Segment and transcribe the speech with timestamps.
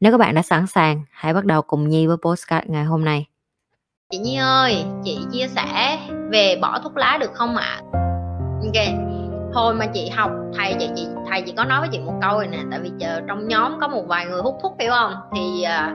[0.00, 3.04] Nếu các bạn đã sẵn sàng, hãy bắt đầu cùng Nhi với postcard ngày hôm
[3.04, 3.26] nay.
[4.10, 5.98] Chị Nhi ơi, chị chia sẻ
[6.30, 7.80] về bỏ thuốc lá được không ạ?
[7.92, 8.00] À?
[8.64, 8.86] Ok,
[9.54, 12.40] hồi mà chị học thầy chị, chị thầy chỉ có nói với chị một câu
[12.40, 15.14] này nè, tại vì chờ trong nhóm có một vài người hút thuốc phải không?
[15.34, 15.94] Thì uh,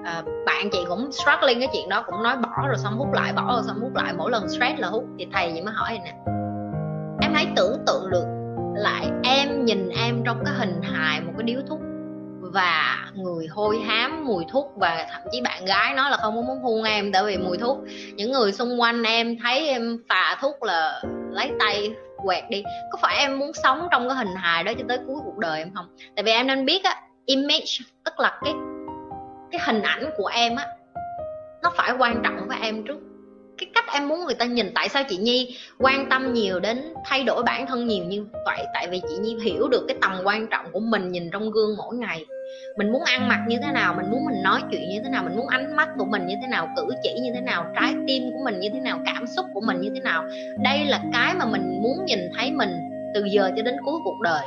[0.00, 3.32] uh, bạn chị cũng struggling cái chuyện đó cũng nói bỏ rồi xong hút lại,
[3.32, 5.04] bỏ rồi xong hút lại, mỗi lần stress là hút.
[5.18, 6.14] Thì thầy chị mới hỏi nè,
[7.20, 8.26] em hãy tưởng tượng được
[8.74, 11.78] lại em nhìn em trong cái hình hài một cái điếu thuốc
[12.42, 16.62] và người hôi hám, mùi thuốc và thậm chí bạn gái nói là không muốn
[16.62, 17.78] hôn em tại vì mùi thuốc.
[18.14, 22.62] Những người xung quanh em thấy em phà thuốc là lấy tay quẹt đi.
[22.90, 25.58] Có phải em muốn sống trong cái hình hài đó cho tới cuối cuộc đời
[25.58, 25.86] em không?
[26.16, 28.52] Tại vì em nên biết á, image, tức là cái
[29.50, 30.66] cái hình ảnh của em á,
[31.62, 32.98] nó phải quan trọng với em trước.
[33.58, 36.94] Cái cách em muốn người ta nhìn, tại sao chị nhi quan tâm nhiều đến
[37.04, 38.64] thay đổi bản thân nhiều như vậy?
[38.74, 41.76] Tại vì chị nhi hiểu được cái tầm quan trọng của mình nhìn trong gương
[41.76, 42.26] mỗi ngày
[42.76, 45.22] mình muốn ăn mặc như thế nào, mình muốn mình nói chuyện như thế nào,
[45.24, 47.94] mình muốn ánh mắt của mình như thế nào, cử chỉ như thế nào, trái
[48.06, 50.24] tim của mình như thế nào, cảm xúc của mình như thế nào.
[50.64, 52.70] Đây là cái mà mình muốn nhìn thấy mình
[53.14, 54.46] từ giờ cho đến cuối cuộc đời.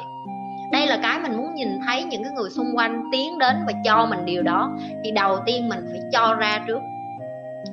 [0.71, 3.73] Đây là cái mình muốn nhìn thấy những cái người xung quanh tiến đến và
[3.85, 4.77] cho mình điều đó.
[5.03, 6.79] Thì đầu tiên mình phải cho ra trước.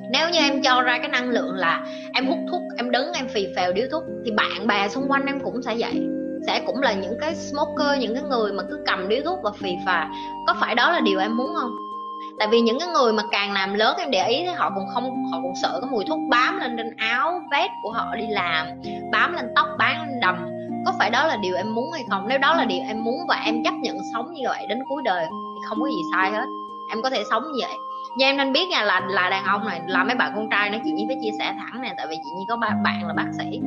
[0.09, 3.27] Nếu như em cho ra cái năng lượng là em hút thuốc, em đứng, em
[3.27, 6.07] phì phèo điếu thuốc, thì bạn bè xung quanh em cũng sẽ vậy
[6.47, 9.51] sẽ cũng là những cái smoker, những cái người mà cứ cầm điếu thuốc và
[9.51, 10.09] phì phà.
[10.47, 11.71] Có phải đó là điều em muốn không?
[12.39, 14.85] Tại vì những cái người mà càng làm lớn, em để ý thì họ còn
[14.93, 18.27] không, họ còn sợ cái mùi thuốc bám lên trên áo, vest của họ đi
[18.27, 18.67] làm,
[19.11, 20.35] bám lên tóc, bám lên đầm.
[20.85, 22.27] Có phải đó là điều em muốn hay không?
[22.27, 25.01] Nếu đó là điều em muốn và em chấp nhận sống như vậy đến cuối
[25.05, 26.45] đời thì không có gì sai hết.
[26.89, 27.77] Em có thể sống như vậy.
[28.17, 30.69] Nhưng em nên biết nha, là là đàn ông này, là mấy bạn con trai
[30.69, 33.07] nó chị nhi phải chia sẻ thẳng nè, tại vì chị nhi có ba bạn
[33.07, 33.59] là bác sĩ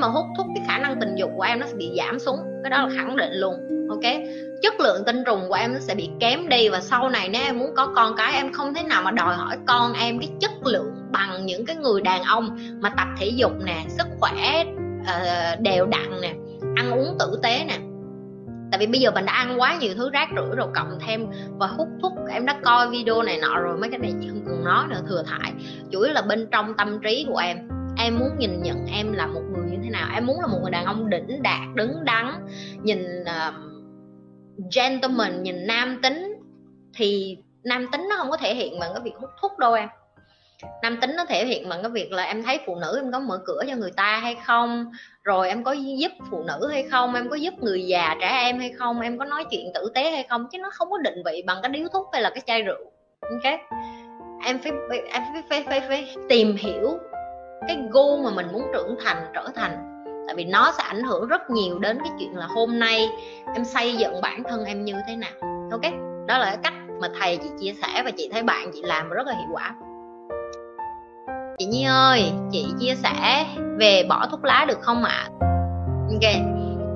[0.00, 2.38] mà hút thuốc cái khả năng tình dục của em nó sẽ bị giảm xuống.
[2.62, 3.54] Cái đó là khẳng định luôn
[3.88, 4.12] ok?
[4.62, 7.42] Chất lượng tinh trùng của em nó sẽ bị kém đi và sau này nếu
[7.42, 10.28] em muốn có con cái em không thể nào mà đòi hỏi con em cái
[10.40, 14.64] chất lượng bằng những cái người đàn ông mà tập thể dục nè sức khỏe
[15.00, 16.34] uh, đều đặn nè
[16.76, 17.78] ăn uống tử tế nè.
[18.70, 21.26] Tại vì bây giờ mình đã ăn quá nhiều thứ rác rưởi rồi cộng thêm
[21.58, 24.42] và hút thuốc em đã coi video này nọ rồi mấy cái này chị không
[24.46, 25.52] cần nói nữa thừa thải.
[25.90, 27.56] Chủ yếu là bên trong tâm trí của em
[28.02, 30.08] em muốn nhìn nhận em là một người như thế nào.
[30.14, 32.46] Em muốn là một người đàn ông đỉnh đạt đứng đắn
[32.82, 33.54] nhìn uh,
[34.74, 36.34] gentleman nhìn nam tính.
[36.94, 39.88] Thì nam tính nó không có thể hiện bằng cái việc hút thuốc đâu em.
[40.82, 43.20] Nam tính nó thể hiện bằng cái việc là em thấy phụ nữ em có
[43.20, 44.92] mở cửa cho người ta hay không
[45.24, 48.58] rồi em có giúp phụ nữ hay không em có giúp người già trẻ em
[48.58, 51.22] hay không em có nói chuyện tử tế hay không chứ nó không có định
[51.24, 52.92] vị bằng cái điếu thuốc hay là cái chai rượu.
[53.20, 53.60] Ok?
[54.44, 54.72] Em phải
[55.12, 56.98] em phải, phải, phải, phải tìm hiểu
[57.68, 60.04] cái gu mà mình muốn trưởng thành trở thành.
[60.26, 63.08] Tại vì nó sẽ ảnh hưởng rất nhiều đến cái chuyện là hôm nay
[63.54, 65.30] em xây dựng bản thân em như thế nào.
[65.70, 65.92] Ok
[66.30, 69.08] đó là cái cách mà thầy chị chia sẻ và chị thấy bạn chị làm
[69.08, 69.74] rất là hiệu quả.
[71.58, 73.46] Chị Nhi ơi chị chia sẻ
[73.78, 75.28] về bỏ thuốc lá được không ạ?
[75.40, 75.46] À?
[76.10, 76.32] ok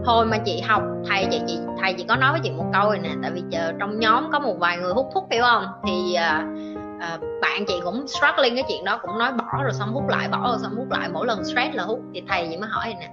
[0.05, 2.91] hồi mà chị học thầy chị, chị thầy chị có nói với chị một câu
[2.91, 5.67] này nè tại vì chờ trong nhóm có một vài người hút thuốc phải không?
[5.87, 6.74] Thì uh,
[7.05, 10.29] à, bạn chị cũng struggling cái chuyện đó cũng nói bỏ rồi xong hút lại
[10.29, 12.01] bỏ rồi xong hút lại mỗi lần stress là hút.
[12.15, 13.09] Thì thầy vậy mới hỏi nè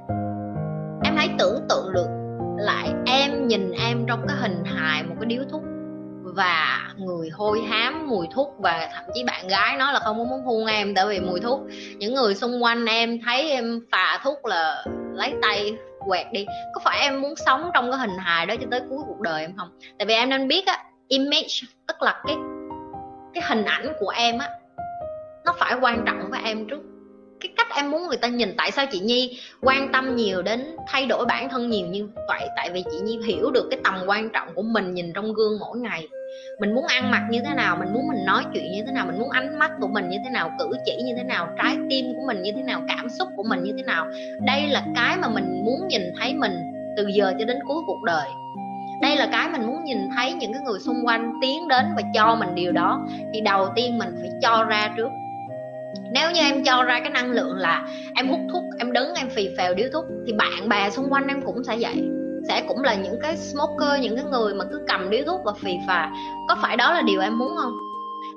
[1.03, 2.07] em hãy tưởng tượng được
[2.57, 5.61] lại em nhìn em trong cái hình hài một cái điếu thuốc
[6.23, 10.23] và người hôi hám mùi thuốc và thậm chí bạn gái nói là không có
[10.23, 11.59] muốn hôn em tại vì mùi thuốc.
[11.97, 16.45] Những người xung quanh em thấy em phà thuốc là lấy tay quẹt đi.
[16.73, 19.41] Có phải em muốn sống trong cái hình hài đó cho tới cuối cuộc đời
[19.41, 19.69] em không?
[19.99, 22.35] Tại vì em nên biết á image tức là cái
[23.33, 24.49] cái hình ảnh của em á,
[25.45, 26.81] nó phải quan trọng với em trước.
[27.39, 30.75] Cái cách em muốn người ta nhìn, tại sao chị nhi quan tâm nhiều đến
[30.87, 32.47] thay đổi bản thân nhiều như vậy?
[32.55, 35.59] Tại vì chị nhi hiểu được cái tầm quan trọng của mình nhìn trong gương
[35.59, 36.07] mỗi ngày.
[36.59, 39.05] Mình muốn ăn mặc như thế nào, mình muốn mình nói chuyện như thế nào,
[39.05, 41.77] mình muốn ánh mắt của mình như thế nào, cử chỉ như thế nào, trái
[41.89, 44.07] tim của mình như thế nào, cảm xúc của mình như thế nào.
[44.45, 46.53] Đây là cái mà mình muốn nhìn thấy mình
[46.97, 48.27] từ giờ cho đến cuối cuộc đời
[49.01, 52.01] đây là cái mình muốn nhìn thấy những cái người xung quanh tiến đến và
[52.13, 53.01] cho mình điều đó.
[53.33, 55.09] Thì đầu tiên mình phải cho ra trước.
[56.13, 59.29] Nếu như em cho ra cái năng lượng là em hút thuốc, em đứng, em
[59.29, 62.03] phì phèo điếu thuốc, thì bạn bè xung quanh em cũng sẽ vậy.
[62.47, 65.53] Sẽ cũng là những cái smoker, những cái người mà cứ cầm điếu thuốc và
[65.59, 66.11] phì phà.
[66.49, 67.73] Có phải đó là điều em muốn không?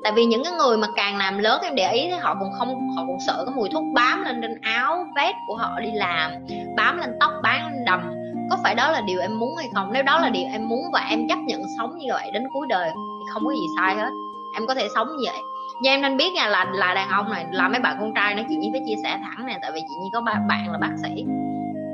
[0.05, 2.53] Tại vì những cái người mà càng làm lớn em để ý thì họ còn
[2.59, 5.91] không, họ còn sợ cái mùi thuốc bám lên trên áo vest của họ đi
[5.93, 6.33] làm,
[6.77, 8.01] bám lên tóc, bám lên đầm
[8.51, 9.93] có phải đó là điều em muốn hay không?
[9.93, 12.67] Nếu đó là điều em muốn và em chấp nhận sống như vậy đến cuối
[12.69, 14.11] đời thì không có gì sai hết.
[14.55, 15.41] Em có thể sống như vậy.
[15.83, 18.35] Nhưng em nên biết nha, là là đàn ông này, là mấy bạn con trai
[18.35, 20.73] nó chị nhi phải chia sẻ thẳng nè, tại vì chị nhi có ba, bạn
[20.73, 21.25] là bác sĩ.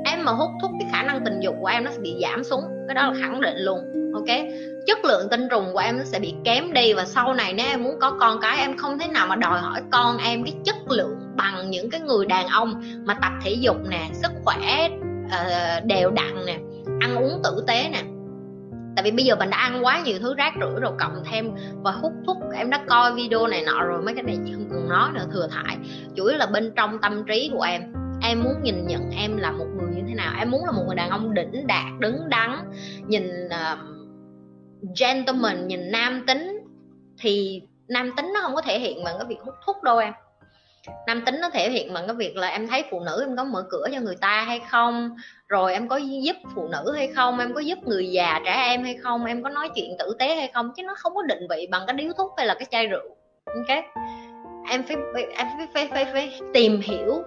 [0.05, 2.43] Em mà hút thuốc cái khả năng tình dục của em nó sẽ bị giảm
[2.43, 3.79] xuống, cái đó là khẳng định luôn,
[4.13, 4.37] ok?
[4.87, 7.65] Chất lượng tinh trùng của em nó sẽ bị kém đi và sau này nếu
[7.65, 10.53] em muốn có con cái, em không thể nào mà đòi hỏi con em cái
[10.65, 14.89] chất lượng bằng những cái người đàn ông mà tập thể dục nè, sức khỏe
[15.35, 16.59] uh, đều đặn nè
[16.99, 18.03] ăn uống tử tế nè.
[18.95, 21.51] Tại vì bây giờ mình đã ăn quá nhiều thứ rác rưởi rồi cộng thêm
[21.81, 24.89] và hút thuốc em đã coi video này nọ rồi mấy cái này không cần
[24.89, 25.77] nói nữa thừa thải.
[26.15, 27.81] Chủ yếu là bên trong tâm trí của em.
[28.23, 30.33] Em muốn nhìn nhận em là một người như thế nào.
[30.39, 32.57] Em muốn là một người đàn ông đỉnh đạt đứng đắn
[33.07, 33.79] nhìn uh,
[34.99, 36.59] gentleman nhìn nam tính.
[37.19, 40.13] Thì nam tính nó không có thể hiện bằng cái việc hút thuốc đâu em
[41.07, 43.43] nam tính nó thể hiện bằng cái việc là em thấy phụ nữ em có
[43.43, 45.15] mở cửa cho người ta hay không
[45.47, 48.83] rồi em có giúp phụ nữ hay không em có giúp người già trẻ em
[48.83, 51.47] hay không em có nói chuyện tử tế hay không chứ nó không có định
[51.49, 53.15] vị bằng cái điếu thuốc hay là cái chai rượu.
[53.45, 53.83] Ok?
[54.69, 54.97] Em phải
[55.37, 57.23] em phải, phải, phải, phải tìm hiểu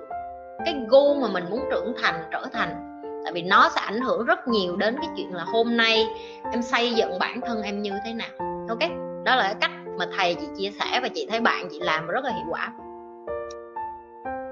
[0.64, 3.00] cái gu mà mình muốn trưởng thành trở thành.
[3.24, 6.06] Tại vì nó sẽ ảnh hưởng rất nhiều đến cái chuyện là hôm nay
[6.52, 8.28] em xây dựng bản thân em như thế nào.
[8.68, 8.90] Ok?
[9.24, 12.06] Đó là cái cách mà thầy chị chia sẻ và chị thấy bạn chị làm
[12.06, 12.72] rất là hiệu quả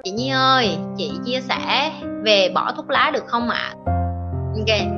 [0.04, 1.92] chị Nhi ơi chị chia sẻ
[2.24, 3.92] về bỏ thuốc lá được không ạ à?
[4.58, 4.88] ok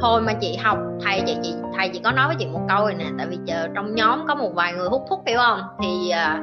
[0.00, 2.86] hồi mà chị học thầy chị chị thầy chị có nói với chị một câu
[2.86, 5.60] này nè tại vì chờ trong nhóm có một vài người hút thuốc hiểu không
[5.82, 6.40] thì uh,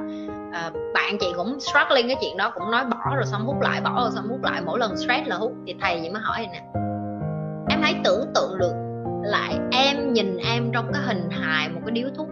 [0.47, 3.81] uh, bạn chị cũng struggling cái chuyện đó cũng nói bỏ rồi xong hút lại
[3.81, 6.47] bỏ rồi xong hút lại mỗi lần stress là hút thì thầy chị mới hỏi
[6.47, 6.61] này nè
[7.69, 8.73] em hãy tưởng tượng được
[9.23, 12.27] lại em nhìn em trong cái hình hài một cái điếu thuốc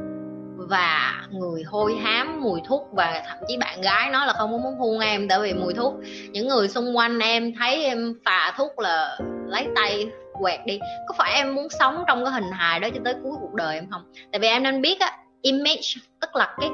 [0.71, 4.75] và người hôi hám, mùi thuốc và thậm chí bạn gái nói là không muốn
[4.79, 5.93] hôn em tại vì mùi thuốc.
[6.31, 10.79] Những người xung quanh em thấy em phà thuốc là lấy tay quẹt đi.
[11.07, 13.75] Có phải em muốn sống trong cái hình hài đó cho tới cuối cuộc đời
[13.75, 14.01] em không?
[14.31, 16.69] Tại vì em nên biết á, image, tức là cái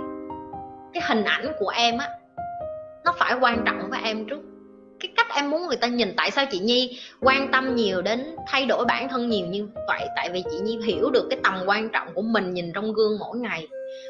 [0.93, 2.09] cái hình ảnh của em á,
[3.05, 4.39] nó phải quan trọng với em trước.
[4.99, 8.35] Cái cách em muốn người ta nhìn, tại sao chị nhi quan tâm nhiều đến
[8.47, 10.07] thay đổi bản thân nhiều như vậy?
[10.15, 13.19] Tại vì chị nhi hiểu được cái tầm quan trọng của mình nhìn trong gương
[13.19, 13.67] mỗi ngày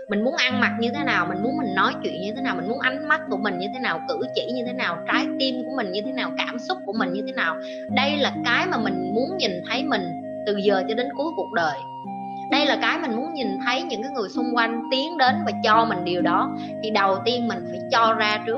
[0.07, 2.55] mình muốn ăn mặc như thế nào, mình muốn mình nói chuyện như thế nào,
[2.55, 5.27] mình muốn ánh mắt của mình như thế nào, cử chỉ như thế nào, trái
[5.39, 7.55] tim của mình như thế nào, cảm xúc của mình như thế nào.
[7.95, 10.01] Đây là cái mà mình muốn nhìn thấy mình
[10.45, 11.77] từ giờ cho đến cuối cuộc đời.
[12.51, 15.51] Đây là cái mình muốn nhìn thấy những cái người xung quanh tiến đến và
[15.63, 16.57] cho mình điều đó.
[16.83, 18.57] Thì đầu tiên mình phải cho ra trước.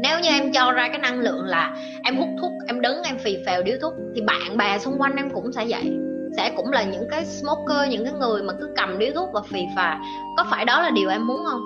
[0.00, 3.18] Nếu như em cho ra cái năng lượng là em hút thuốc, em đứng, em
[3.18, 5.98] phì phèo điếu thuốc, thì bạn bè xung quanh em cũng sẽ vậy
[6.36, 9.40] sẽ cũng là những cái smoker, những cái người mà cứ cầm điếu thuốc và
[9.44, 9.98] phì phà.
[10.36, 11.60] Có phải đó là điều em muốn không?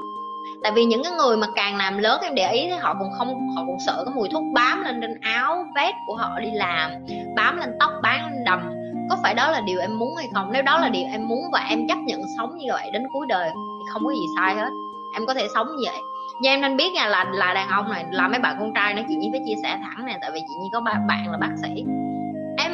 [0.62, 3.11] Tại vì những cái người mà càng làm lớn em để ý thì họ còn
[3.19, 6.50] không, họ còn sợ cái mùi thuốc bám lên trên áo vest của họ đi
[6.50, 6.90] làm,
[7.37, 8.70] bám lên tóc, bám lên đầm.
[9.11, 10.52] Có phải đó là điều em muốn hay không?
[10.52, 13.26] Nếu đó là điều em muốn và em chấp nhận sống như vậy đến cuối
[13.28, 14.70] đời thì không có gì sai hết.
[15.14, 15.99] Em có thể sống như vậy.
[16.43, 18.94] Nhưng em nên biết nha, là là đàn ông này, là mấy bạn con trai
[18.94, 21.31] nó chị nhi phải chia sẻ thẳng nè, tại vì chị nhi có ba, bạn
[21.31, 21.84] là bác sĩ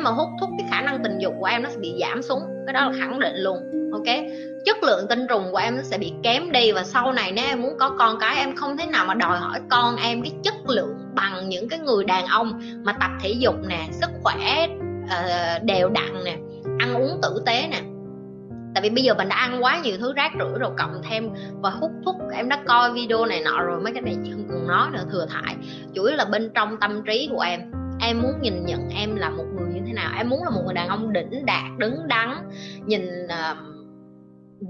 [0.06, 2.41] mà hút thuốc cái khả năng tình dục của em nó sẽ bị giảm xuống
[2.67, 3.56] cái đó là khẳng định luôn
[3.93, 4.17] ok?
[4.64, 7.44] Chất lượng tinh trùng của em nó sẽ bị kém đi và sau này nếu
[7.44, 10.32] em muốn có con cái em không thể nào mà đòi hỏi con em cái
[10.43, 14.67] chất lượng bằng những cái người đàn ông mà tập thể dục nè sức khỏe
[15.05, 16.36] uh, đều đặn nè
[16.79, 17.81] ăn uống tử tế nè.
[18.75, 21.31] Tại vì bây giờ mình đã ăn quá nhiều thứ rác rưởi rồi cộng thêm
[21.63, 24.46] và hút thuốc em đã coi video này nọ rồi mấy cái này chị không
[24.48, 25.56] cần nói nữa thừa thải.
[25.94, 27.60] Chủ yếu là bên trong tâm trí của em
[28.06, 30.13] em muốn nhìn nhận em là một người như thế nào.
[30.17, 32.51] Em muốn là một người đàn ông đỉnh đạt đứng đắn
[32.86, 33.56] nhìn uh,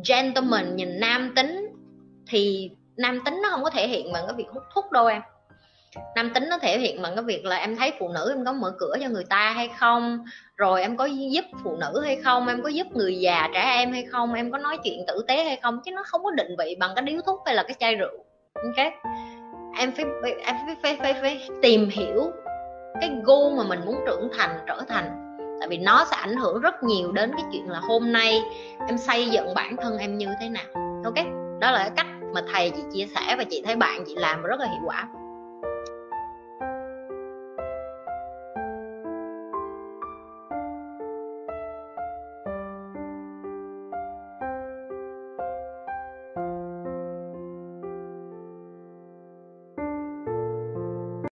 [0.09, 1.66] gentleman nhìn nam tính.
[2.28, 5.23] Thì nam tính nó không có thể hiện bằng cái việc hút thuốc đâu em.
[6.16, 8.52] Nam tính nó thể hiện bằng cái việc là em thấy phụ nữ em có
[8.52, 10.25] mở cửa cho người ta hay không
[10.57, 13.93] rồi em có giúp phụ nữ hay không em có giúp người già trẻ em
[13.93, 15.81] hay không em có nói chuyện tử tế hay không.
[15.85, 18.25] Chứ nó không có định vị bằng cái điếu thuốc hay là cái chai rượu.
[18.55, 18.93] Ok?
[19.78, 20.05] Em phải
[20.45, 22.33] em phải, phải, phải, phải tìm hiểu
[23.00, 25.37] cái gu mà mình muốn trưởng thành, trở thành.
[25.61, 28.43] Tại vì nó sẽ ảnh hưởng rất nhiều đến cái chuyện là hôm nay
[28.88, 30.65] em xây dựng bản thân em như thế nào.
[31.05, 31.26] Ok?
[31.61, 34.43] Đó là cái cách mà thầy chị chia sẻ và chị thấy bạn chị làm
[34.43, 35.09] rất là hiệu quả.